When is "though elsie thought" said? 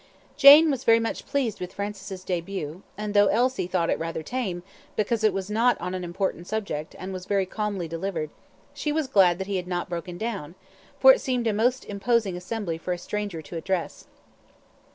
3.13-3.91